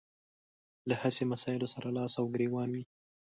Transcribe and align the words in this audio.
له 0.89 0.95
هسې 1.01 1.23
مسايلو 1.33 1.67
سره 1.73 1.87
لاس 1.97 2.13
او 2.21 2.25
ګرېوان 2.33 2.69
وي. 2.75 2.83